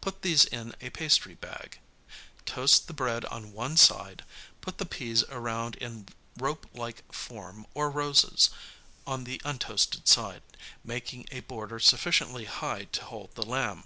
Put 0.00 0.22
these 0.22 0.46
in 0.46 0.74
a 0.80 0.88
pastry 0.88 1.34
bag. 1.34 1.78
Toast 2.46 2.86
the 2.86 2.94
bread 2.94 3.26
on 3.26 3.52
one 3.52 3.76
side, 3.76 4.24
put 4.62 4.78
the 4.78 4.86
peas 4.86 5.24
around 5.24 5.74
in 5.74 6.06
rope 6.38 6.64
like 6.72 7.04
form, 7.12 7.66
or 7.74 7.90
roses, 7.90 8.48
on 9.06 9.24
the 9.24 9.42
untoasted 9.44 10.08
side, 10.08 10.42
making 10.82 11.28
a 11.30 11.40
border 11.40 11.78
sufficiently 11.80 12.46
high 12.46 12.84
to 12.92 13.04
hold 13.04 13.34
the 13.34 13.44
lamb. 13.44 13.84